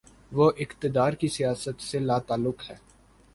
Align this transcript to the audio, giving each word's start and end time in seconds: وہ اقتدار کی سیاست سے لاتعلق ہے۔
وہ 0.31 0.51
اقتدار 0.57 1.13
کی 1.13 1.27
سیاست 1.27 1.81
سے 1.81 1.99
لاتعلق 1.99 2.69
ہے۔ 2.69 2.75